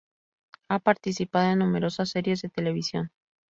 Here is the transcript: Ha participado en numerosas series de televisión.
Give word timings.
Ha 0.69 0.79
participado 0.79 1.51
en 1.51 1.59
numerosas 1.59 2.09
series 2.09 2.41
de 2.41 2.49
televisión. 2.49 3.11